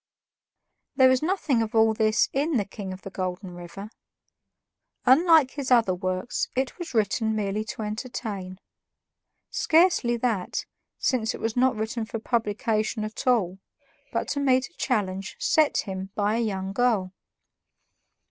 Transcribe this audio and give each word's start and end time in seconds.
There 0.95 1.11
is 1.11 1.21
nothing 1.21 1.61
of 1.61 1.75
all 1.75 1.93
this 1.93 2.27
in 2.33 2.57
"The 2.57 2.65
King 2.65 2.91
of 2.91 3.03
the 3.03 3.11
Golden 3.11 3.53
River." 3.53 3.91
Unlike 5.05 5.51
his 5.51 5.69
other 5.69 5.93
works, 5.93 6.47
it 6.55 6.79
was 6.79 6.95
written 6.95 7.35
merely 7.35 7.63
to 7.65 7.83
entertain. 7.83 8.57
Scarcely 9.51 10.17
that, 10.17 10.65
since 10.97 11.35
it 11.35 11.39
was 11.39 11.55
not 11.55 11.75
written 11.75 12.05
for 12.05 12.17
publication 12.17 13.03
at 13.03 13.27
all, 13.27 13.59
but 14.11 14.27
to 14.29 14.39
meet 14.39 14.69
a 14.71 14.73
challenge 14.73 15.35
set 15.37 15.77
him 15.81 16.09
by 16.15 16.35
a 16.35 16.39
young 16.39 16.73
girl. 16.73 17.13